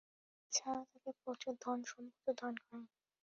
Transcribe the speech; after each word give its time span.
এ 0.43 0.51
ছাড়া 0.51 0.81
তাঁকে 0.91 1.11
প্রচুর 1.21 1.53
ধন-সম্পদও 1.63 2.33
দান 2.39 2.53
করেন। 2.63 2.83